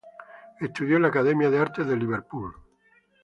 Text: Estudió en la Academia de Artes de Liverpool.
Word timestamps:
Estudió 0.59 0.95
en 0.95 1.03
la 1.03 1.09
Academia 1.09 1.51
de 1.51 1.59
Artes 1.59 1.85
de 1.85 1.95
Liverpool. 1.95 2.55